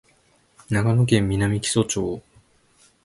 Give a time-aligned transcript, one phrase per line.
[0.71, 2.23] 長野県南木曽町